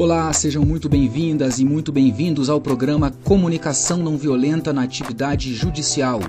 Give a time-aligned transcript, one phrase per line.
[0.00, 6.20] Olá, sejam muito bem-vindas e muito bem-vindos ao programa Comunicação Não Violenta na Atividade Judicial,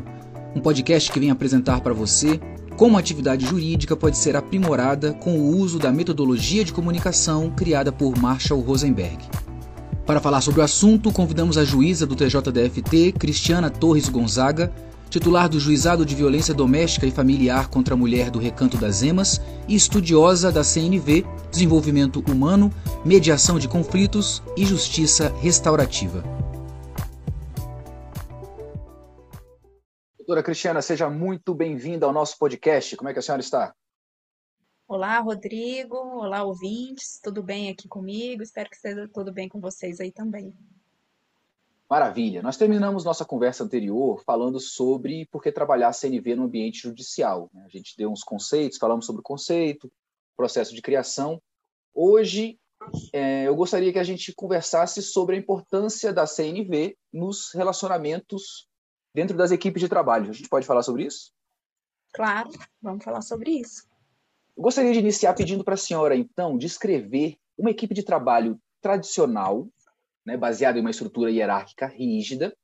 [0.53, 2.37] um podcast que vem apresentar para você
[2.75, 7.93] como a atividade jurídica pode ser aprimorada com o uso da metodologia de comunicação criada
[7.93, 9.19] por Marshall Rosenberg.
[10.05, 14.69] Para falar sobre o assunto, convidamos a juíza do TJDFT, Cristiana Torres Gonzaga,
[15.11, 19.41] titular do Juizado de Violência Doméstica e Familiar contra a Mulher do Recanto das Emas
[19.67, 22.71] e estudiosa da CNV, Desenvolvimento Humano,
[23.05, 26.23] Mediação de Conflitos e Justiça Restaurativa.
[30.17, 32.95] Doutora Cristiana, seja muito bem-vinda ao nosso podcast.
[32.95, 33.75] Como é que a senhora está?
[34.87, 35.97] Olá, Rodrigo.
[35.97, 37.19] Olá, ouvintes.
[37.21, 38.41] Tudo bem aqui comigo?
[38.41, 40.55] Espero que esteja tudo bem com vocês aí também.
[41.91, 42.41] Maravilha.
[42.41, 47.49] Nós terminamos nossa conversa anterior falando sobre por que trabalhar CNV no ambiente judicial.
[47.53, 47.65] Né?
[47.65, 49.91] A gente deu uns conceitos, falamos sobre o conceito,
[50.37, 51.41] processo de criação.
[51.93, 52.57] Hoje,
[53.11, 58.69] é, eu gostaria que a gente conversasse sobre a importância da CNV nos relacionamentos
[59.13, 60.29] dentro das equipes de trabalho.
[60.29, 61.33] A gente pode falar sobre isso?
[62.13, 63.85] Claro, vamos falar sobre isso.
[64.55, 69.67] Eu gostaria de iniciar pedindo para a senhora, então, descrever uma equipe de trabalho tradicional
[70.25, 72.55] né, baseado em uma estrutura hierárquica rígida,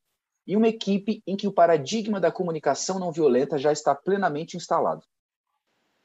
[0.48, 5.06] e uma equipe em que o paradigma da comunicação não violenta já está plenamente instalado.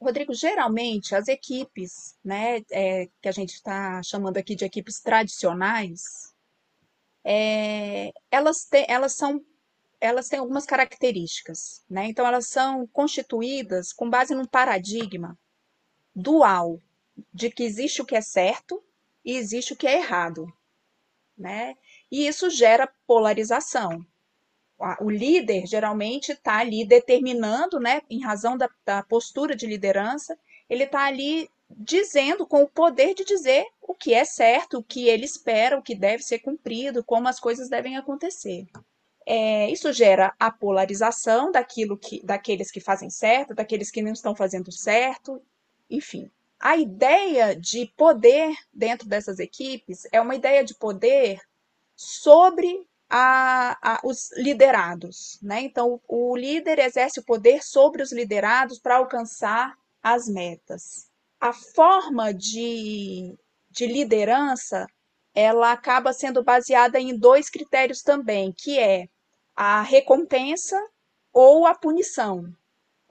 [0.03, 6.35] Rodrigo, geralmente as equipes, né, é, que a gente está chamando aqui de equipes tradicionais,
[7.25, 9.45] é, elas, te, elas são
[10.01, 12.07] elas têm algumas características, né?
[12.07, 15.39] Então elas são constituídas com base num paradigma
[16.13, 16.81] dual
[17.33, 18.83] de que existe o que é certo
[19.25, 20.53] e existe o que é errado
[21.37, 21.75] né?
[22.11, 24.05] E isso gera polarização.
[25.01, 30.37] O líder geralmente está ali determinando, né, em razão da, da postura de liderança,
[30.69, 35.09] ele está ali dizendo, com o poder de dizer o que é certo, o que
[35.09, 38.67] ele espera, o que deve ser cumprido, como as coisas devem acontecer.
[39.25, 44.35] É, isso gera a polarização daquilo que, daqueles que fazem certo, daqueles que não estão
[44.35, 45.41] fazendo certo,
[45.89, 46.29] enfim
[46.63, 51.41] a ideia de poder dentro dessas equipes é uma ideia de poder
[51.97, 55.41] sobre a, a, os liderados.
[55.43, 55.63] Né?
[55.63, 61.11] Então, o líder exerce o poder sobre os liderados para alcançar as metas.
[61.41, 63.37] A forma de,
[63.69, 64.87] de liderança
[65.35, 69.09] ela acaba sendo baseada em dois critérios também, que é
[69.57, 70.81] a recompensa
[71.33, 72.55] ou a punição.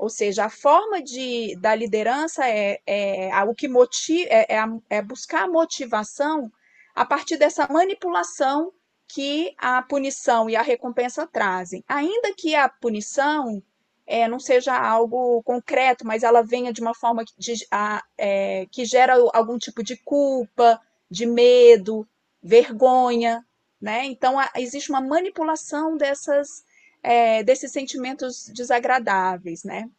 [0.01, 4.63] Ou seja, a forma de, da liderança é, é, é o que motiva, é, é,
[4.89, 6.51] é buscar motivação
[6.95, 8.73] a partir dessa manipulação
[9.07, 11.83] que a punição e a recompensa trazem.
[11.87, 13.61] Ainda que a punição
[14.07, 18.65] é, não seja algo concreto, mas ela venha de uma forma que, de, a, é,
[18.71, 22.07] que gera algum tipo de culpa, de medo,
[22.41, 23.45] vergonha,
[23.79, 24.03] né?
[24.05, 26.63] Então a, existe uma manipulação dessas
[27.03, 29.89] é, desses sentimentos desagradáveis, né?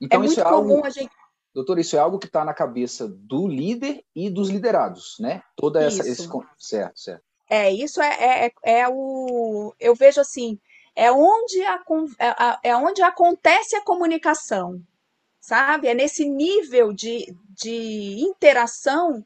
[0.00, 1.10] Então, é isso é algo, a gente...
[1.54, 5.42] Doutor, isso é algo que está na cabeça do líder e dos liderados, né?
[5.56, 6.06] Toda essa...
[6.06, 6.28] Esse...
[6.58, 7.24] Certo, certo.
[7.48, 9.74] É, isso é, é, é o...
[9.78, 10.58] Eu vejo assim,
[10.94, 11.80] é onde, a,
[12.18, 14.82] é, é onde acontece a comunicação,
[15.40, 15.88] sabe?
[15.88, 19.24] É nesse nível de, de interação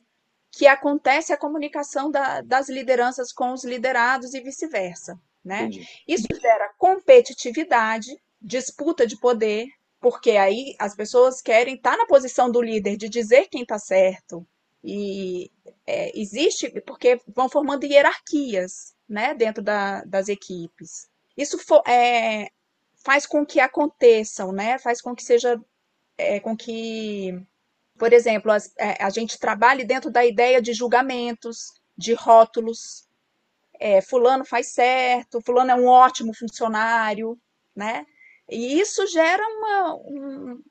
[0.52, 5.18] que acontece a comunicação da, das lideranças com os liderados e vice-versa.
[5.44, 5.70] Né?
[6.06, 9.66] Isso gera competitividade, disputa de poder,
[10.00, 14.46] porque aí as pessoas querem estar na posição do líder de dizer quem está certo.
[14.82, 15.50] E
[15.86, 21.08] é, existe, porque vão formando hierarquias né, dentro da, das equipes.
[21.36, 22.50] Isso for, é,
[23.04, 25.60] faz com que aconteçam, né, faz com que seja,
[26.16, 27.38] é, com que,
[27.98, 33.06] por exemplo, as, é, a gente trabalhe dentro da ideia de julgamentos, de rótulos,
[33.80, 37.40] é, fulano faz certo, fulano é um ótimo funcionário,
[37.74, 38.04] né?
[38.46, 40.62] E isso gera uma, um,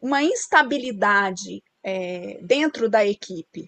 [0.00, 3.66] uma instabilidade é, dentro da equipe.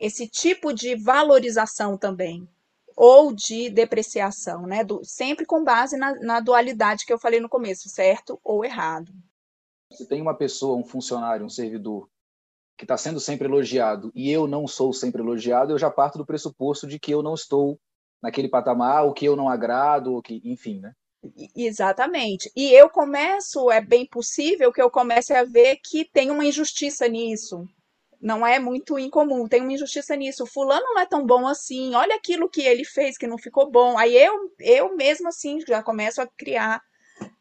[0.00, 2.48] Esse tipo de valorização também,
[2.96, 4.84] ou de depreciação, né?
[4.84, 9.12] Do, sempre com base na, na dualidade que eu falei no começo, certo ou errado.
[9.90, 12.08] Se tem uma pessoa, um funcionário, um servidor
[12.76, 16.26] que está sendo sempre elogiado e eu não sou sempre elogiado, eu já parto do
[16.26, 17.80] pressuposto de que eu não estou
[18.22, 20.92] naquele patamar, o que eu não agrado, o que, enfim, né?
[21.56, 22.50] Exatamente.
[22.54, 27.08] E eu começo, é bem possível que eu comece a ver que tem uma injustiça
[27.08, 27.64] nisso.
[28.20, 30.42] Não é muito incomum, tem uma injustiça nisso.
[30.42, 33.70] O fulano não é tão bom assim, olha aquilo que ele fez que não ficou
[33.70, 33.96] bom.
[33.96, 36.80] Aí eu, eu mesmo assim já começo a criar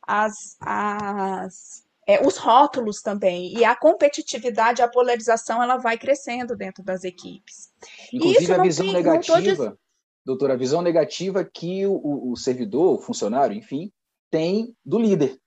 [0.01, 3.53] as, as, é, os rótulos também.
[3.57, 7.71] E a competitividade, a polarização, ela vai crescendo dentro das equipes.
[8.13, 9.77] Inclusive, a visão tem, negativa,
[10.27, 10.33] tô...
[10.33, 13.91] doutora, a visão negativa que o, o servidor, o funcionário, enfim,
[14.29, 15.37] tem do líder.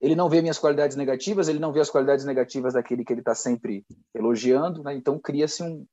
[0.00, 3.22] Ele não vê minhas qualidades negativas, ele não vê as qualidades negativas daquele que ele
[3.22, 3.84] está sempre
[4.14, 4.94] elogiando, né?
[4.94, 5.86] então cria-se um.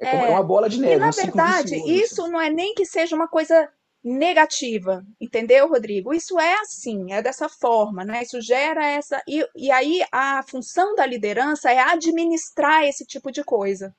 [0.00, 0.96] É, é, uma bola de neve.
[0.96, 2.32] E, na um verdade, vicioso, isso assim.
[2.32, 3.70] não é nem que seja uma coisa
[4.02, 6.14] negativa, entendeu, Rodrigo?
[6.14, 8.22] Isso é assim, é dessa forma, né?
[8.22, 9.22] Isso gera essa.
[9.28, 13.94] E, e aí a função da liderança é administrar esse tipo de coisa,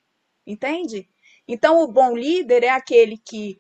[0.45, 1.07] entende?
[1.50, 3.60] Então, o bom líder é aquele que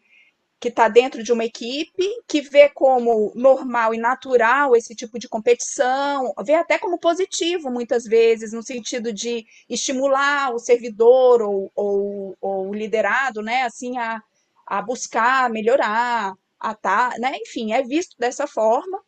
[0.59, 5.29] que está dentro de uma equipe, que vê como normal e natural esse tipo de
[5.29, 12.37] competição, vê até como positivo, muitas vezes, no sentido de estimular o servidor ou, ou,
[12.41, 14.21] ou o liderado, né, assim, a,
[14.67, 17.31] a buscar melhorar, a tá, né?
[17.37, 19.01] Enfim, é visto dessa forma,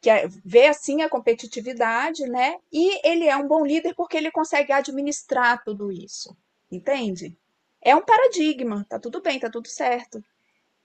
[0.00, 2.56] que é, vê assim a competitividade, né?
[2.72, 6.34] E ele é um bom líder porque ele consegue administrar tudo isso,
[6.72, 7.36] entende?
[7.84, 10.24] É um paradigma, tá tudo bem, tá tudo certo,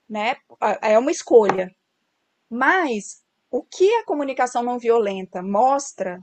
[0.08, 0.36] né?
[0.82, 1.74] É uma escolha.
[2.48, 6.22] Mas o que a comunicação não violenta mostra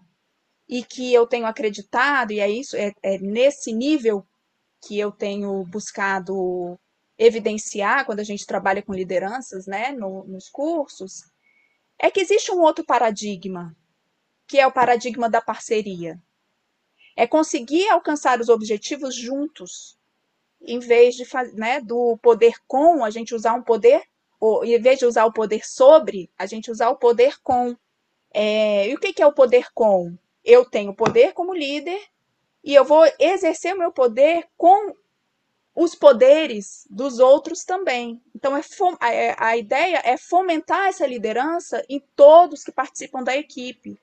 [0.69, 4.23] e que eu tenho acreditado, e é isso, é, é nesse nível
[4.85, 6.79] que eu tenho buscado
[7.17, 11.23] evidenciar quando a gente trabalha com lideranças, né, no, nos cursos,
[11.97, 13.75] é que existe um outro paradigma,
[14.47, 16.21] que é o paradigma da parceria.
[17.15, 19.96] É conseguir alcançar os objetivos juntos,
[20.61, 24.03] em vez de né, do poder com, a gente usar um poder,
[24.39, 27.75] ou em vez de usar o poder sobre, a gente usar o poder com.
[28.33, 30.15] É, e o que, que é o poder com?
[30.43, 32.01] Eu tenho poder como líder
[32.63, 34.93] e eu vou exercer o meu poder com
[35.77, 38.21] os poderes dos outros também.
[38.35, 38.61] Então, é
[38.99, 43.99] a, é, a ideia é fomentar essa liderança em todos que participam da equipe,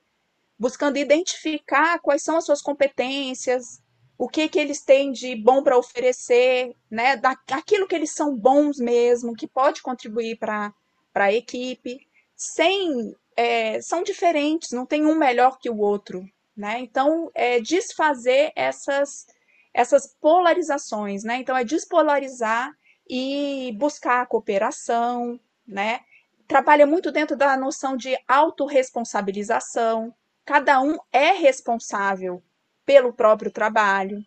[0.57, 3.81] buscando identificar quais são as suas competências,
[4.17, 7.19] o que, que eles têm de bom para oferecer, né,
[7.51, 10.73] aquilo que eles são bons mesmo, que pode contribuir para
[11.13, 11.99] a equipe,
[12.35, 16.25] sem é, são diferentes, não tem um melhor que o outro,
[16.55, 16.79] né?
[16.79, 19.27] Então, é desfazer essas
[19.73, 21.35] essas polarizações, né?
[21.37, 22.71] Então, é despolarizar
[23.09, 25.99] e buscar a cooperação, né?
[26.47, 30.15] Trabalha muito dentro da noção de autorresponsabilização.
[30.45, 32.41] Cada um é responsável
[32.85, 34.23] pelo próprio trabalho,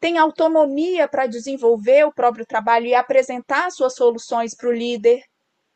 [0.00, 5.22] tem autonomia para desenvolver o próprio trabalho e apresentar suas soluções para o líder,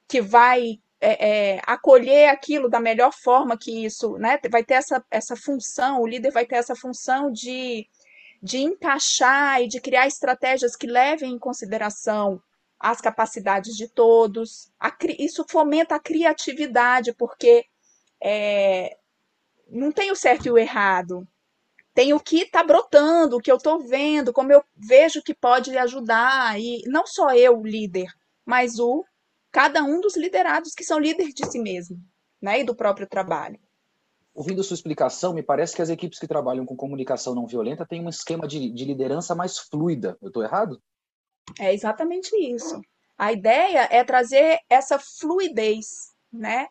[0.08, 4.38] que vai é, é, acolher aquilo da melhor forma que isso, né?
[4.50, 7.86] Vai ter essa, essa função, o líder vai ter essa função de
[8.42, 12.40] de encaixar e de criar estratégias que levem em consideração
[12.78, 14.70] as capacidades de todos.
[14.78, 17.64] A, isso fomenta a criatividade, porque
[18.22, 18.96] é,
[19.68, 21.26] não tem o certo e o errado.
[21.96, 25.74] Tem o que está brotando, o que eu estou vendo, como eu vejo que pode
[25.78, 26.60] ajudar.
[26.60, 28.12] E não só eu, líder,
[28.44, 29.02] mas o
[29.50, 31.96] cada um dos liderados que são líderes de si mesmo,
[32.42, 33.58] né, e do próprio trabalho
[34.34, 38.04] ouvindo sua explicação, me parece que as equipes que trabalham com comunicação não violenta têm
[38.04, 40.18] um esquema de, de liderança mais fluida.
[40.20, 40.78] Eu estou errado?
[41.58, 42.78] É exatamente isso.
[43.16, 46.68] A ideia é trazer essa fluidez, né?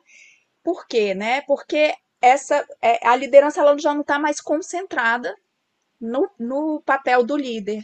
[0.63, 1.41] Por quê, né?
[1.41, 5.35] Porque essa é, a liderança ela já não está mais concentrada
[5.99, 7.83] no, no papel do líder.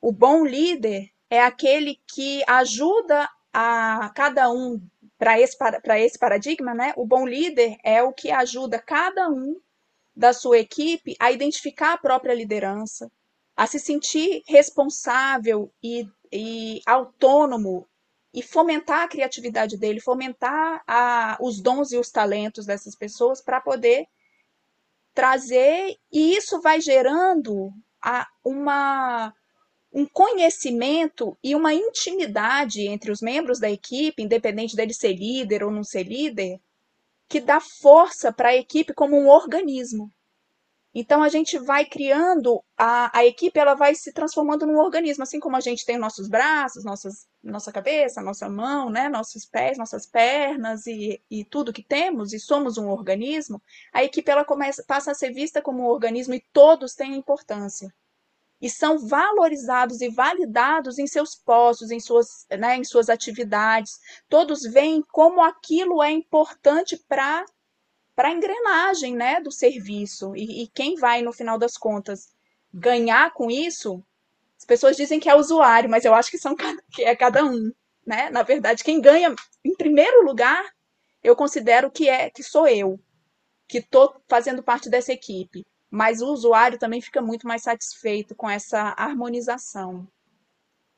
[0.00, 4.80] O bom líder é aquele que ajuda a cada um
[5.18, 5.56] para esse,
[5.98, 9.60] esse paradigma, né, o bom líder é o que ajuda cada um
[10.16, 13.10] da sua equipe a identificar a própria liderança,
[13.54, 17.86] a se sentir responsável e, e autônomo
[18.32, 23.60] e fomentar a criatividade dele, fomentar a, os dons e os talentos dessas pessoas para
[23.60, 24.06] poder
[25.12, 29.34] trazer, e isso vai gerando a, uma
[29.92, 35.70] um conhecimento e uma intimidade entre os membros da equipe, independente dele ser líder ou
[35.70, 36.60] não ser líder,
[37.28, 40.08] que dá força para a equipe como um organismo.
[40.92, 45.38] Então a gente vai criando a, a equipe, ela vai se transformando num organismo, assim
[45.38, 50.04] como a gente tem nossos braços, nossas, nossa cabeça, nossa mão, né, nossos pés, nossas
[50.04, 53.62] pernas e, e tudo que temos e somos um organismo.
[53.92, 57.92] A equipe ela começa passa a ser vista como um organismo e todos têm importância
[58.60, 63.98] e são valorizados e validados em seus postos, em suas, né, em suas atividades.
[64.28, 67.44] Todos veem como aquilo é importante para
[68.14, 70.34] para a engrenagem né, do serviço.
[70.36, 72.28] E, e, quem vai, no final das contas,
[72.72, 74.02] ganhar com isso,
[74.58, 76.54] as pessoas dizem que é o usuário, mas eu acho que, são,
[76.92, 77.72] que é cada um.
[78.06, 78.30] Né?
[78.30, 80.64] Na verdade, quem ganha, em primeiro lugar,
[81.22, 82.98] eu considero que é que sou eu,
[83.68, 88.48] que estou fazendo parte dessa equipe mas o usuário também fica muito mais satisfeito com
[88.48, 90.06] essa harmonização.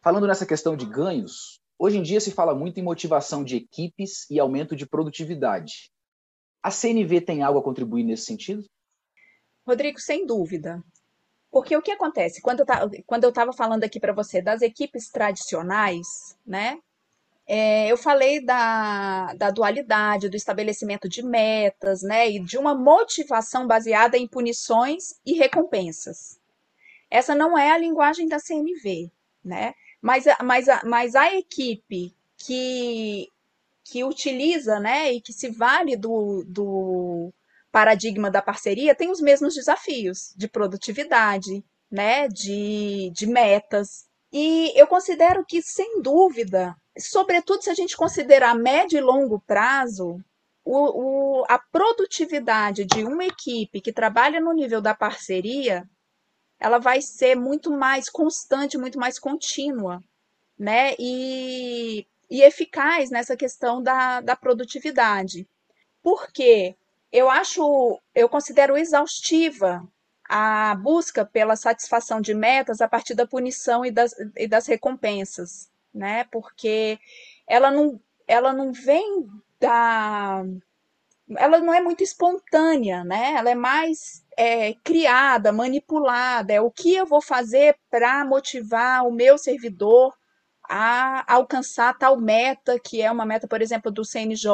[0.02, 4.28] Falando nessa questão de ganhos, hoje em dia se fala muito em motivação de equipes
[4.30, 5.90] e aumento de produtividade.
[6.62, 8.64] A CNV tem algo a contribuir nesse sentido?
[9.66, 10.82] Rodrigo, sem dúvida.
[11.50, 12.40] Porque o que acontece?
[12.40, 16.06] Quando eu estava falando aqui para você das equipes tradicionais,
[16.46, 16.78] né?
[17.46, 22.30] É, eu falei da, da dualidade, do estabelecimento de metas, né?
[22.30, 26.40] E de uma motivação baseada em punições e recompensas.
[27.10, 29.10] Essa não é a linguagem da CNV,
[29.44, 29.74] né?
[30.00, 33.28] Mas, mas, mas a equipe que,
[33.92, 37.30] que utiliza, né, e que se vale do, do
[37.70, 44.06] paradigma da parceria tem os mesmos desafios de produtividade, né, de, de metas.
[44.32, 50.18] E eu considero que, sem dúvida, sobretudo se a gente considerar médio e longo prazo,
[50.64, 55.84] o, o, a produtividade de uma equipe que trabalha no nível da parceria,
[56.58, 60.00] ela vai ser muito mais constante, muito mais contínua,
[60.58, 60.94] né?
[60.98, 65.46] E, e eficaz nessa questão da, da produtividade.
[66.02, 66.76] Por quê?
[67.12, 69.86] eu acho, eu considero exaustiva
[70.28, 75.70] a busca pela satisfação de metas a partir da punição e das, e das recompensas,
[75.92, 76.24] né?
[76.32, 76.98] Porque
[77.46, 79.28] ela não, ela não vem
[79.60, 80.42] da.
[81.36, 83.34] Ela não é muito espontânea, né?
[83.36, 86.52] Ela é mais é, criada, manipulada.
[86.52, 90.14] É o que eu vou fazer para motivar o meu servidor
[90.74, 94.48] a alcançar tal meta, que é uma meta, por exemplo, do CNJ,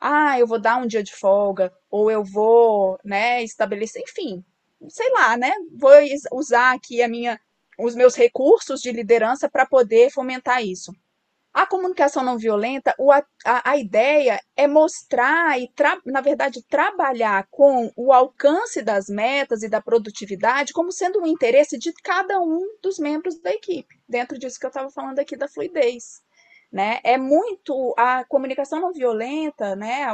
[0.00, 4.42] ah, eu vou dar um dia de folga, ou eu vou, né, estabelecer, enfim,
[4.88, 5.92] sei lá, né, vou
[6.32, 7.38] usar aqui a minha,
[7.78, 10.90] os meus recursos de liderança para poder fomentar isso.
[11.52, 15.68] A comunicação não violenta, o, a, a ideia é mostrar e,
[16.06, 21.76] na verdade, trabalhar com o alcance das metas e da produtividade como sendo um interesse
[21.76, 25.48] de cada um dos membros da equipe, dentro disso que eu estava falando aqui da
[25.48, 26.22] fluidez
[26.72, 27.00] né?
[27.02, 30.06] É muito a comunicação não violenta, né?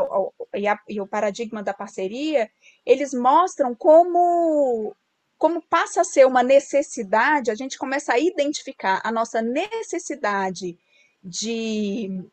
[0.54, 2.50] E, a, e o paradigma da parceria,
[2.84, 4.94] eles mostram como
[5.38, 10.78] como passa a ser uma necessidade, a gente começa a identificar a nossa necessidade
[11.26, 12.24] de,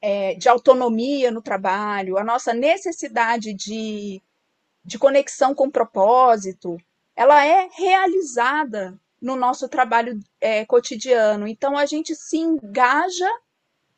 [0.00, 4.22] é, de autonomia no trabalho, a nossa necessidade de,
[4.82, 6.78] de conexão com propósito,
[7.14, 11.46] ela é realizada no nosso trabalho é, cotidiano.
[11.46, 13.28] Então, a gente se engaja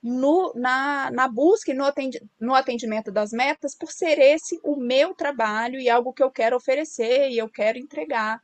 [0.03, 4.77] no, na, na busca e no, atendi, no atendimento das metas, por ser esse o
[4.77, 8.43] meu trabalho e algo que eu quero oferecer e eu quero entregar.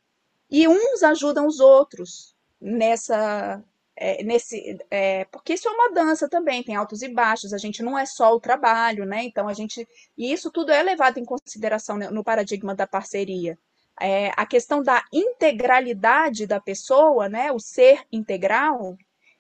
[0.49, 3.63] E uns ajudam os outros nessa.
[4.03, 7.83] É, nesse, é, porque isso é uma dança também, tem altos e baixos, a gente
[7.83, 9.25] não é só o trabalho, né?
[9.25, 9.87] Então a gente.
[10.17, 13.59] E isso tudo é levado em consideração no paradigma da parceria.
[14.01, 17.53] É, a questão da integralidade da pessoa, né?
[17.53, 18.97] O ser integral,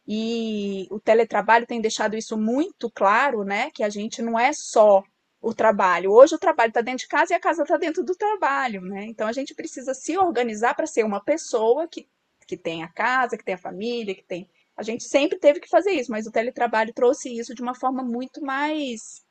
[0.06, 3.70] e o teletrabalho tem deixado isso muito claro, né?
[3.70, 5.02] Que a gente não é só
[5.40, 6.12] o trabalho.
[6.12, 9.04] Hoje o trabalho está dentro de casa e a casa está dentro do trabalho, né?
[9.04, 12.08] Então a gente precisa se organizar para ser uma pessoa que,
[12.50, 14.50] que tem a casa, que tem a família, que tem.
[14.76, 18.02] A gente sempre teve que fazer isso, mas o teletrabalho trouxe isso de uma forma
[18.02, 19.22] muito mais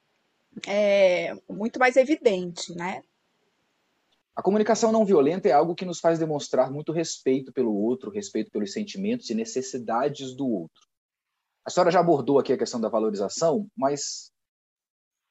[0.66, 3.04] é, muito mais evidente, né?
[4.34, 8.50] A comunicação não violenta é algo que nos faz demonstrar muito respeito pelo outro, respeito
[8.52, 10.88] pelos sentimentos e necessidades do outro.
[11.66, 14.32] A senhora já abordou aqui a questão da valorização, mas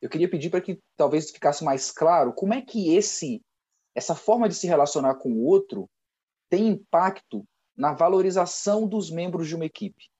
[0.02, 3.40] eu queria pedir para que talvez ficasse mais claro como é que esse
[3.94, 5.88] essa forma de se relacionar com o outro
[6.48, 7.44] tem impacto
[7.78, 10.10] na valorização dos membros de uma equipe.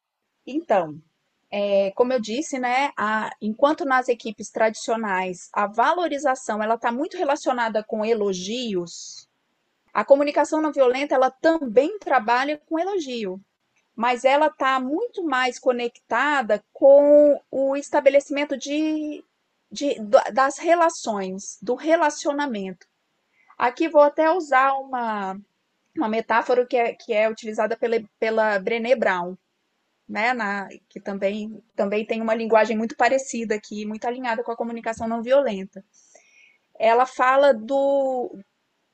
[0.46, 1.02] Então,
[1.50, 7.16] é, como eu disse, né, a, enquanto nas equipes tradicionais a valorização ela está muito
[7.16, 9.28] relacionada com elogios,
[9.92, 13.40] a comunicação não violenta ela também trabalha com elogio,
[13.96, 19.24] mas ela está muito mais conectada com o estabelecimento de,
[19.72, 19.98] de,
[20.32, 22.86] das relações, do relacionamento.
[23.56, 25.36] Aqui vou até usar uma,
[25.98, 29.36] uma metáfora que é, que é utilizada pela, pela Brené Brown
[30.08, 34.56] né, na, que também, também tem uma linguagem muito parecida aqui, muito alinhada com a
[34.56, 35.84] comunicação não violenta.
[36.78, 38.34] Ela fala do,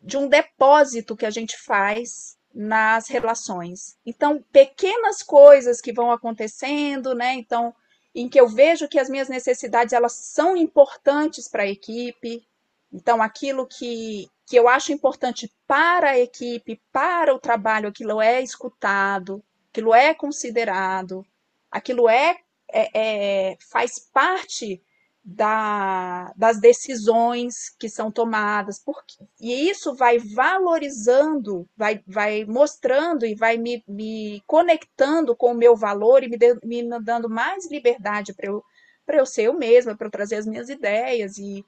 [0.00, 3.96] de um depósito que a gente faz nas relações.
[4.04, 7.34] Então, pequenas coisas que vão acontecendo, né?
[7.34, 7.74] Então,
[8.14, 12.44] em que eu vejo que as minhas necessidades elas são importantes para a equipe.
[12.92, 18.42] Então, aquilo que, que eu acho importante para a equipe, para o trabalho, aquilo é
[18.42, 21.24] escutado, aquilo é considerado,
[21.70, 22.38] aquilo é,
[22.70, 24.82] é, é faz parte
[25.24, 33.34] da, das decisões que são tomadas, porque, e isso vai valorizando, vai, vai mostrando e
[33.34, 38.34] vai me, me conectando com o meu valor e me, de, me dando mais liberdade
[38.34, 38.62] para eu,
[39.08, 41.64] eu ser eu mesma, para eu trazer as minhas ideias e,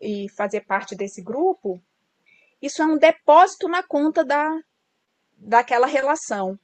[0.00, 1.82] e fazer parte desse grupo.
[2.62, 4.56] Isso é um depósito na conta da,
[5.36, 6.56] daquela relação.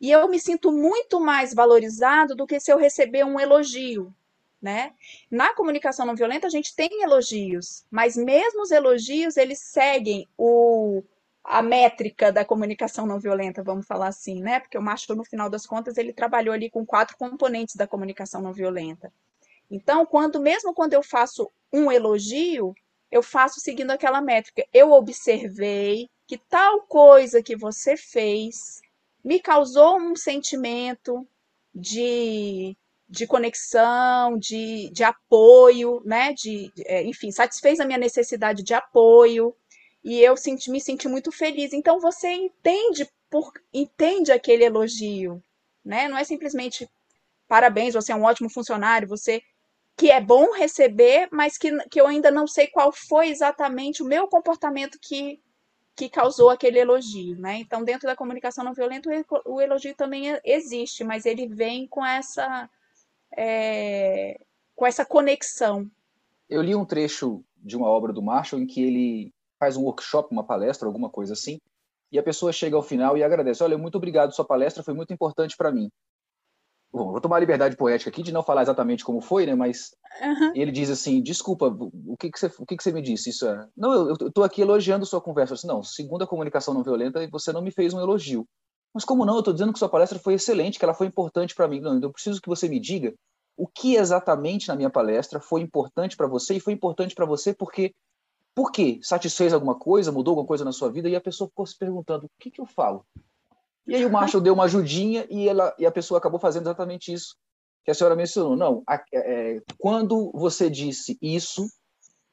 [0.00, 4.14] E eu me sinto muito mais valorizado do que se eu receber um elogio,
[4.62, 4.94] né?
[5.30, 11.02] Na comunicação não violenta a gente tem elogios, mas mesmo os elogios eles seguem o
[11.42, 14.60] a métrica da comunicação não violenta, vamos falar assim, né?
[14.60, 18.42] Porque o Macho no final das contas ele trabalhou ali com quatro componentes da comunicação
[18.42, 19.12] não violenta.
[19.70, 22.74] Então, quando mesmo quando eu faço um elogio,
[23.10, 24.64] eu faço seguindo aquela métrica.
[24.72, 28.80] Eu observei que tal coisa que você fez
[29.24, 31.26] me causou um sentimento
[31.74, 32.76] de
[33.10, 36.32] de conexão, de, de apoio, né?
[36.32, 39.52] De, é, enfim, satisfez a minha necessidade de apoio
[40.04, 41.72] e eu senti, me senti muito feliz.
[41.72, 45.42] Então você entende por entende aquele elogio,
[45.84, 46.08] né?
[46.08, 46.88] Não é simplesmente
[47.48, 49.42] parabéns, você é um ótimo funcionário, você
[50.00, 54.06] que é bom receber, mas que, que eu ainda não sei qual foi exatamente o
[54.06, 55.38] meu comportamento que,
[55.94, 57.58] que causou aquele elogio, né?
[57.58, 59.10] Então, dentro da comunicação não violenta,
[59.44, 62.66] o elogio também existe, mas ele vem com essa
[63.36, 64.40] é,
[64.74, 65.86] com essa conexão.
[66.48, 70.32] Eu li um trecho de uma obra do Marshall em que ele faz um workshop,
[70.32, 71.60] uma palestra, alguma coisa assim,
[72.10, 73.62] e a pessoa chega ao final e agradece.
[73.62, 75.90] Olha, muito obrigado, sua palestra foi muito importante para mim.
[76.92, 79.54] Bom, vou tomar a liberdade poética aqui de não falar exatamente como foi, né?
[79.54, 80.52] Mas uhum.
[80.54, 83.30] ele diz assim: desculpa, o que, que, você, o que, que você me disse?
[83.30, 83.68] Isso é.
[83.76, 85.52] Não, eu estou aqui elogiando sua conversa.
[85.52, 88.44] Eu disse, não, segundo a comunicação não violenta, você não me fez um elogio.
[88.92, 89.34] Mas como não?
[89.34, 91.80] Eu estou dizendo que sua palestra foi excelente, que ela foi importante para mim.
[91.80, 93.14] Não, então eu preciso que você me diga
[93.56, 97.52] o que exatamente na minha palestra foi importante para você e foi importante para você
[97.52, 97.94] porque
[98.54, 98.98] por quê?
[99.02, 102.26] Satisfez alguma coisa, mudou alguma coisa na sua vida e a pessoa ficou se perguntando
[102.26, 103.04] o que, que eu falo.
[103.86, 107.12] E aí o Marshall deu uma ajudinha e, ela, e a pessoa acabou fazendo exatamente
[107.12, 107.34] isso
[107.84, 108.56] que a senhora mencionou.
[108.56, 111.66] Não, a, é, quando você disse isso,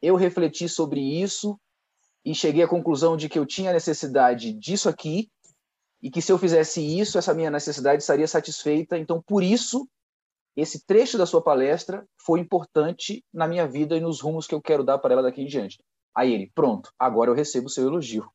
[0.01, 1.59] eu refleti sobre isso
[2.23, 5.29] e cheguei à conclusão de que eu tinha necessidade disso aqui
[6.01, 8.97] e que se eu fizesse isso, essa minha necessidade estaria satisfeita.
[8.97, 9.87] Então, por isso,
[10.55, 14.61] esse trecho da sua palestra foi importante na minha vida e nos rumos que eu
[14.61, 15.79] quero dar para ela daqui em diante.
[16.15, 18.27] Aí ele, pronto, agora eu recebo o seu elogio.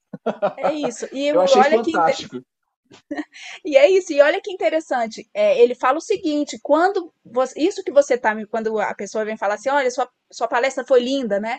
[0.57, 1.07] É isso.
[1.12, 2.40] E eu, eu achei fantástico.
[2.40, 2.46] Que...
[3.64, 5.28] E é isso, e olha que interessante.
[5.33, 9.37] É, ele fala o seguinte: quando você, isso que você tá, quando a pessoa vem
[9.37, 11.59] falar assim, olha, sua, sua palestra foi linda, né?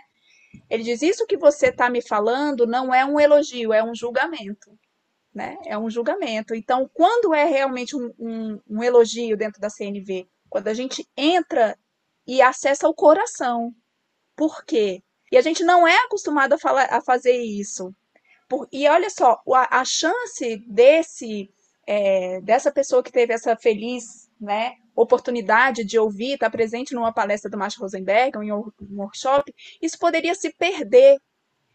[0.69, 4.77] Ele diz: Isso que você está me falando não é um elogio, é um julgamento.
[5.33, 5.57] Né?
[5.65, 6.53] É um julgamento.
[6.53, 10.27] Então, quando é realmente um, um, um elogio dentro da CNV?
[10.47, 11.75] Quando a gente entra
[12.27, 13.73] e acessa o coração.
[14.35, 15.01] Por quê?
[15.31, 17.93] E a gente não é acostumado a, falar, a fazer isso.
[18.53, 21.49] Por, e olha só, a, a chance desse
[21.87, 27.11] é, dessa pessoa que teve essa feliz né, oportunidade de ouvir, estar tá presente numa
[27.11, 31.17] palestra do Marshall Rosenberg, ou em um workshop, isso poderia se perder.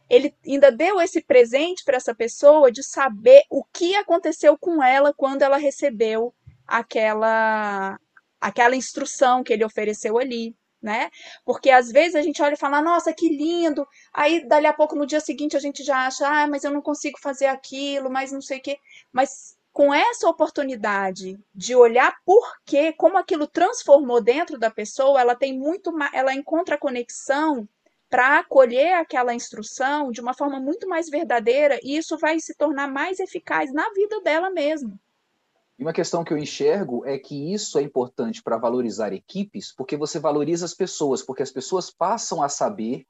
[0.09, 5.13] Ele ainda deu esse presente para essa pessoa de saber o que aconteceu com ela
[5.13, 6.33] quando ela recebeu
[6.65, 7.99] aquela
[8.41, 11.11] aquela instrução que ele ofereceu ali, né?
[11.45, 13.87] Porque às vezes a gente olha e fala, nossa, que lindo.
[14.13, 16.81] Aí, dali a pouco, no dia seguinte, a gente já acha, ah, mas eu não
[16.83, 18.79] consigo fazer aquilo, mas não sei o quê.
[19.13, 25.37] Mas com essa oportunidade de olhar por quê, como aquilo transformou dentro da pessoa, ela
[25.37, 27.69] tem muito ela encontra conexão
[28.11, 32.89] para acolher aquela instrução de uma forma muito mais verdadeira e isso vai se tornar
[32.89, 34.99] mais eficaz na vida dela mesmo.
[35.79, 39.97] E uma questão que eu enxergo é que isso é importante para valorizar equipes, porque
[39.97, 43.07] você valoriza as pessoas, porque as pessoas passam a saber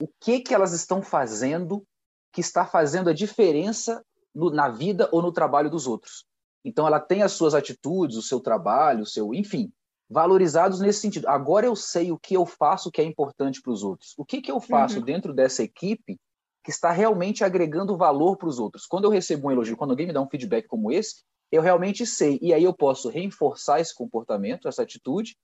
[0.00, 1.84] o que, que elas estão fazendo
[2.32, 6.26] que está fazendo a diferença no, na vida ou no trabalho dos outros.
[6.62, 9.72] Então ela tem as suas atitudes, o seu trabalho, o seu, enfim,
[10.08, 11.28] valorizados nesse sentido.
[11.28, 14.12] Agora eu sei o que eu faço que é importante para os outros.
[14.18, 15.04] O que, que eu faço uhum.
[15.04, 16.20] dentro dessa equipe
[16.62, 18.86] que está realmente agregando valor para os outros.
[18.86, 22.06] Quando eu recebo um elogio, quando alguém me dá um feedback como esse, eu realmente
[22.06, 22.38] sei.
[22.42, 25.36] E aí eu posso reforçar esse comportamento, essa atitude,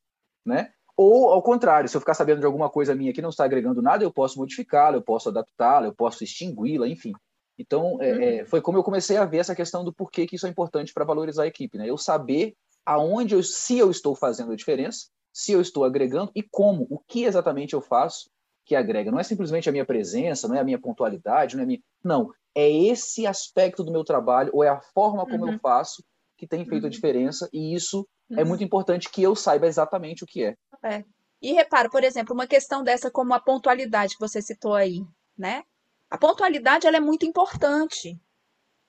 [0.45, 0.73] né?
[0.97, 3.81] Ou, ao contrário, se eu ficar sabendo de alguma coisa minha que não está agregando
[3.81, 7.13] nada, eu posso modificá-la, eu posso adaptá-la, eu posso extingui-la, enfim.
[7.59, 8.23] Então, é, uhum.
[8.23, 10.93] é, foi como eu comecei a ver essa questão do porquê que isso é importante
[10.93, 11.89] para valorizar a equipe, né?
[11.89, 16.43] Eu saber aonde, eu, se eu estou fazendo a diferença, se eu estou agregando e
[16.43, 18.29] como, o que exatamente eu faço
[18.65, 19.11] que agrega.
[19.11, 21.81] Não é simplesmente a minha presença, não é a minha pontualidade, não é a minha...
[22.05, 25.53] Não, é esse aspecto do meu trabalho, ou é a forma como uhum.
[25.55, 26.05] eu faço,
[26.37, 26.89] que tem feito uhum.
[26.89, 28.41] a diferença, e isso é uhum.
[28.41, 30.57] é muito importante que eu saiba exatamente o que é.
[30.83, 31.05] É,
[31.41, 35.01] E repara, por exemplo, uma questão dessa como a pontualidade que você citou aí,
[35.37, 35.63] né?
[36.11, 38.21] A pontualidade ela é muito importante.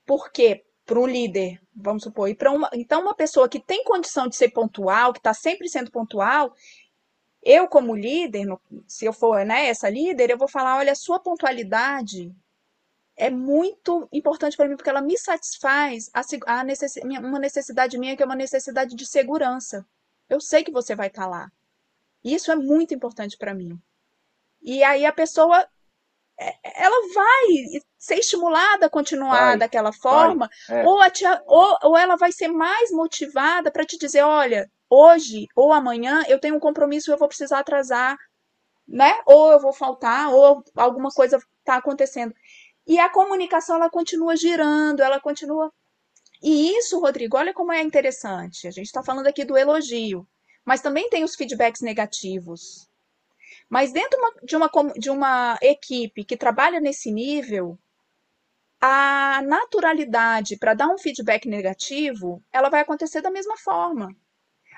[0.06, 4.28] Porque para um líder, vamos supor, e para uma, então uma pessoa que tem condição
[4.28, 6.54] de ser pontual, que está sempre sendo pontual,
[7.46, 8.48] eu como líder,
[8.88, 12.34] se eu for né, essa líder, eu vou falar, olha, a sua pontualidade
[13.16, 18.16] é muito importante para mim porque ela me satisfaz a, a necess, uma necessidade minha
[18.16, 19.86] que é uma necessidade de segurança.
[20.30, 21.52] Eu sei que você vai estar tá lá.
[22.24, 23.80] Isso é muito importante para mim.
[24.62, 25.68] E aí a pessoa
[26.40, 30.84] é, ela vai ser estimulada a continuar vai, daquela forma, é.
[30.86, 31.00] ou,
[31.46, 36.40] ou, ou ela vai ser mais motivada para te dizer, olha, hoje ou amanhã eu
[36.40, 38.18] tenho um compromisso e eu vou precisar atrasar,
[38.88, 39.20] né?
[39.26, 42.34] Ou eu vou faltar, ou alguma coisa está acontecendo.
[42.86, 45.72] E a comunicação ela continua girando, ela continua.
[46.42, 48.68] E isso, Rodrigo, olha como é interessante.
[48.68, 50.28] A gente está falando aqui do elogio,
[50.66, 52.90] mas também tem os feedbacks negativos.
[53.70, 57.80] Mas dentro de uma, de uma equipe que trabalha nesse nível,
[58.80, 64.14] a naturalidade para dar um feedback negativo, ela vai acontecer da mesma forma.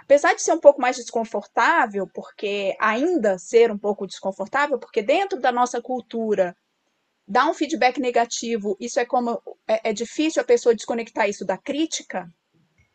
[0.06, 5.40] Apesar de ser um pouco mais desconfortável, porque ainda ser um pouco desconfortável, porque dentro
[5.40, 6.56] da nossa cultura
[7.28, 11.58] dar um feedback negativo, isso é como é, é difícil a pessoa desconectar isso da
[11.58, 12.30] crítica.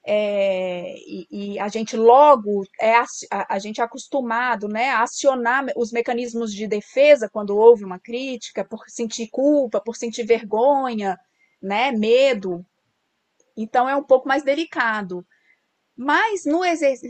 [0.06, 5.66] É, e, e, a gente logo é a, a, gente é acostumado né, a acionar
[5.76, 11.18] os mecanismos de defesa quando houve uma crítica, por sentir culpa, por sentir vergonha,
[11.60, 12.64] né, medo.
[13.56, 15.26] Então é um pouco mais delicado.
[16.02, 16.62] Mas no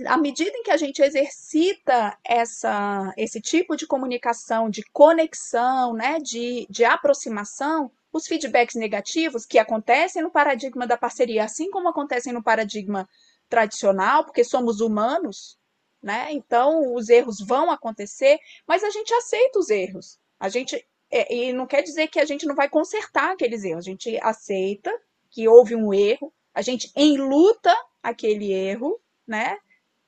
[0.09, 6.19] à medida em que a gente exercita essa, esse tipo de comunicação, de conexão, né,
[6.19, 12.33] de, de aproximação, os feedbacks negativos que acontecem no paradigma da parceria, assim como acontecem
[12.33, 13.09] no paradigma
[13.49, 15.57] tradicional, porque somos humanos,
[16.03, 16.27] né?
[16.33, 20.19] Então os erros vão acontecer, mas a gente aceita os erros.
[20.37, 23.87] A gente é, e não quer dizer que a gente não vai consertar aqueles erros.
[23.87, 24.93] A gente aceita
[25.31, 27.73] que houve um erro, a gente enluta
[28.03, 29.59] aquele erro, né?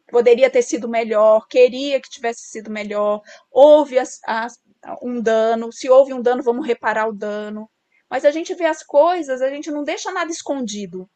[0.08, 4.60] Poderia ter sido melhor, queria que tivesse sido melhor, houve as, as,
[5.02, 7.70] um dano, se houve um dano, vamos reparar o dano.
[8.10, 11.08] Mas a gente vê as coisas, a gente não deixa nada escondido.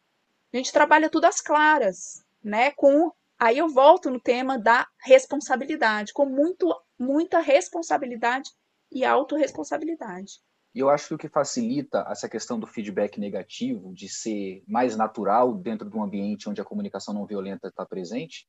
[0.51, 2.71] A gente trabalha tudo às claras, né?
[2.71, 8.49] Com aí eu volto no tema da responsabilidade, com muito, muita responsabilidade
[8.91, 10.39] e autorresponsabilidade.
[10.77, 14.95] E eu acho que o que facilita essa questão do feedback negativo, de ser mais
[14.95, 18.47] natural dentro de um ambiente onde a comunicação não violenta está presente,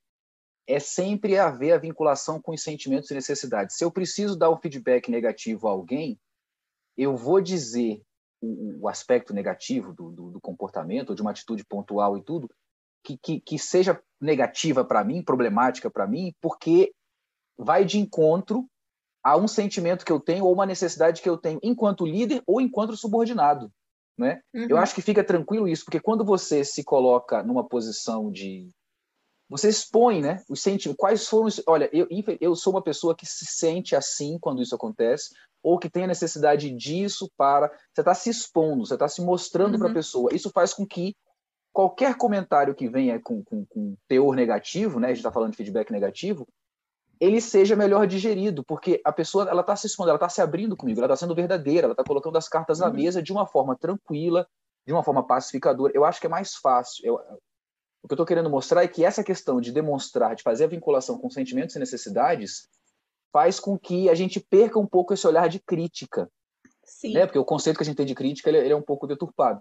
[0.67, 3.79] é sempre haver a vinculação com os sentimentos e necessidades.
[3.79, 6.21] Se eu preciso dar um feedback negativo a alguém,
[6.99, 8.03] eu vou dizer
[8.43, 12.47] o, o aspecto negativo do, do, do, comportamento, ou de uma atitude pontual e tudo,
[13.03, 16.93] que, que, que seja negativa para mim, problemática para mim, porque
[17.57, 18.69] vai de encontro
[19.23, 22.61] a um sentimento que eu tenho ou uma necessidade que eu tenho enquanto líder ou
[22.61, 23.71] enquanto subordinado.
[24.17, 24.41] Né?
[24.53, 24.67] Uhum.
[24.69, 28.69] Eu acho que fica tranquilo isso, porque quando você se coloca numa posição de.
[29.49, 30.99] Você expõe né, os sentimentos.
[30.99, 31.63] Quais foram os.
[31.67, 32.07] Olha, eu,
[32.41, 35.31] eu sou uma pessoa que se sente assim quando isso acontece,
[35.63, 37.69] ou que tem a necessidade disso para.
[37.95, 39.79] Você está se expondo, você está se mostrando uhum.
[39.79, 40.35] para a pessoa.
[40.35, 41.15] Isso faz com que
[41.73, 45.57] qualquer comentário que venha com, com, com teor negativo, né, a gente está falando de
[45.57, 46.45] feedback negativo,
[47.21, 50.77] ele seja melhor digerido, porque a pessoa ela está se expondo, ela está se abrindo
[50.77, 52.95] comigo, ela está sendo verdadeira, ela está colocando as cartas na uhum.
[52.95, 54.47] mesa de uma forma tranquila,
[54.87, 55.93] de uma forma pacificadora.
[55.95, 57.05] Eu acho que é mais fácil.
[57.05, 57.15] Eu,
[58.03, 60.69] o que eu estou querendo mostrar é que essa questão de demonstrar, de fazer a
[60.69, 62.69] vinculação com sentimentos e necessidades,
[63.33, 66.31] faz com que a gente perca um pouco esse olhar de crítica.
[66.85, 67.15] Sim.
[67.15, 67.27] Né?
[67.27, 69.61] Porque o conceito que a gente tem de crítica ele, ele é um pouco deturpado.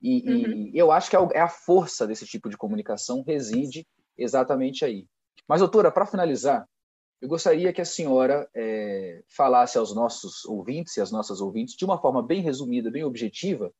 [0.00, 0.70] E, uhum.
[0.72, 5.06] e eu acho que é, é a força desse tipo de comunicação reside exatamente aí.
[5.48, 6.68] Mas, doutora, para finalizar,
[7.22, 11.84] eu gostaria que a senhora é, falasse aos nossos ouvintes e às nossas ouvintes, de
[11.84, 13.72] uma forma bem resumida, bem objetiva,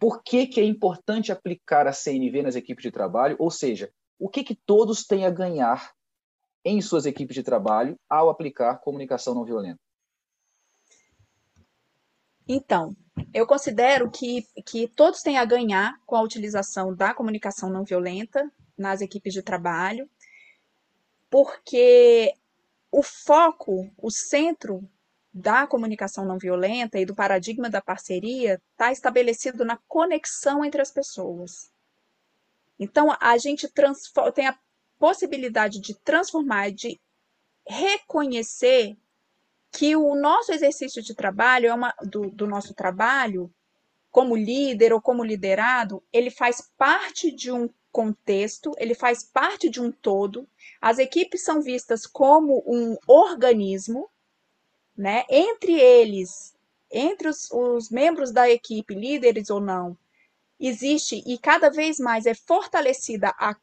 [0.00, 4.30] por que, que é importante aplicar a CNV nas equipes de trabalho, ou seja, o
[4.30, 5.92] que, que todos têm a ganhar
[6.64, 9.78] em suas equipes de trabalho ao aplicar comunicação não violenta?
[12.48, 12.96] Então,
[13.34, 18.50] eu considero que, que todos têm a ganhar com a utilização da comunicação não violenta
[18.76, 20.08] nas equipes de trabalho,
[21.28, 22.34] porque
[22.96, 24.88] o foco, o centro
[25.32, 30.92] da comunicação não violenta e do paradigma da parceria está estabelecido na conexão entre as
[30.92, 31.72] pessoas.
[32.78, 33.68] Então, a gente
[34.32, 34.56] tem a
[34.96, 37.00] possibilidade de transformar, de
[37.66, 38.96] reconhecer
[39.72, 43.52] que o nosso exercício de trabalho é uma do, do nosso trabalho
[44.08, 49.80] como líder ou como liderado, ele faz parte de um contexto, ele faz parte de
[49.80, 50.48] um todo.
[50.84, 54.06] As equipes são vistas como um organismo,
[54.94, 55.24] né?
[55.30, 56.54] Entre eles,
[56.92, 59.96] entre os, os membros da equipe, líderes ou não,
[60.60, 63.56] existe e cada vez mais é fortalecida a,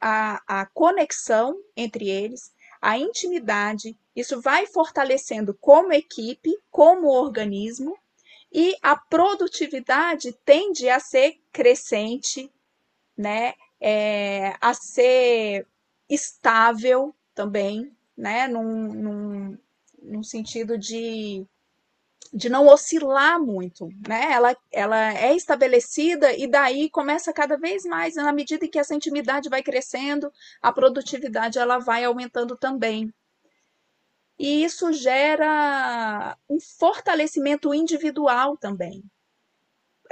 [0.00, 3.96] a, a conexão entre eles, a intimidade.
[4.16, 7.96] Isso vai fortalecendo como equipe, como organismo,
[8.52, 12.50] e a produtividade tende a ser crescente,
[13.16, 13.54] né?
[13.80, 15.68] É, a ser
[16.08, 18.48] estável também, né?
[18.48, 19.58] Num, num,
[20.02, 21.46] num sentido de
[22.32, 24.32] de não oscilar muito, né?
[24.32, 29.48] Ela, ela é estabelecida e daí começa cada vez mais, na medida que essa intimidade
[29.48, 33.12] vai crescendo, a produtividade ela vai aumentando também.
[34.38, 39.04] E isso gera um fortalecimento individual também.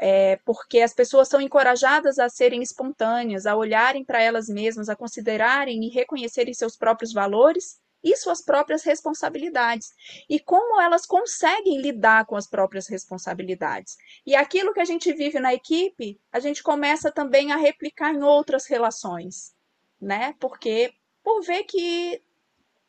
[0.04, 4.96] É, porque as pessoas são encorajadas a serem espontâneas, a olharem para elas mesmas, a
[4.96, 9.92] considerarem e reconhecerem seus próprios valores e suas próprias responsabilidades.
[10.28, 13.96] E como elas conseguem lidar com as próprias responsabilidades.
[14.26, 18.24] E aquilo que a gente vive na equipe, a gente começa também a replicar em
[18.24, 19.54] outras relações,
[20.00, 20.34] né?
[20.40, 22.20] Porque por ver que,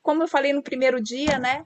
[0.01, 1.63] como eu falei no primeiro dia, né?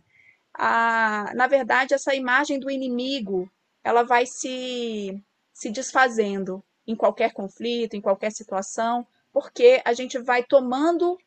[0.53, 3.49] A, na verdade, essa imagem do inimigo,
[3.81, 5.23] ela vai se,
[5.57, 11.17] se desfazendo em qualquer conflito, em qualquer situação, porque a gente vai tomando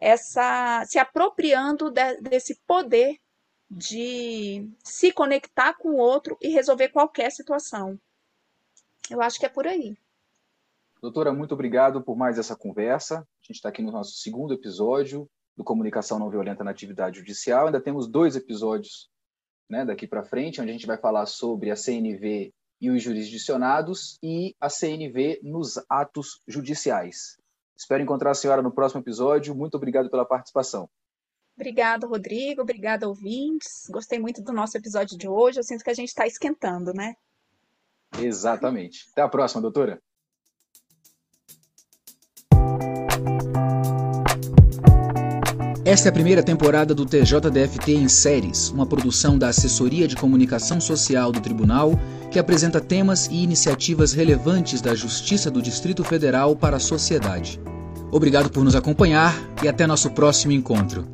[0.00, 3.20] essa se apropriando de, desse poder
[3.70, 7.96] de se conectar com o outro e resolver qualquer situação.
[9.08, 9.96] Eu acho que é por aí.
[11.00, 13.18] Doutora, muito obrigado por mais essa conversa.
[13.20, 17.66] A gente está aqui no nosso segundo episódio do Comunicação Não Violenta na Atividade Judicial.
[17.66, 19.08] Ainda temos dois episódios
[19.70, 24.18] né, daqui para frente, onde a gente vai falar sobre a CNV e os jurisdicionados
[24.22, 27.36] e a CNV nos atos judiciais.
[27.76, 29.54] Espero encontrar a senhora no próximo episódio.
[29.54, 30.88] Muito obrigado pela participação.
[31.56, 32.62] Obrigada, Rodrigo.
[32.62, 33.88] Obrigada, ouvintes.
[33.90, 35.58] Gostei muito do nosso episódio de hoje.
[35.58, 37.14] Eu sinto que a gente está esquentando, né?
[38.20, 39.06] Exatamente.
[39.12, 40.00] Até a próxima, doutora.
[45.88, 50.82] Esta é a primeira temporada do TJDFT em séries, uma produção da Assessoria de Comunicação
[50.82, 51.98] Social do Tribunal,
[52.30, 57.58] que apresenta temas e iniciativas relevantes da Justiça do Distrito Federal para a sociedade.
[58.12, 61.08] Obrigado por nos acompanhar e até nosso próximo encontro.